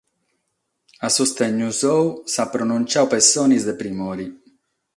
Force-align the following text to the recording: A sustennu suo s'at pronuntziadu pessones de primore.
A 1.07 1.09
sustennu 1.17 1.67
suo 1.79 1.97
s'at 2.33 2.49
pronuntziadu 2.53 3.09
pessones 3.13 3.63
de 3.67 3.73
primore. 3.81 4.25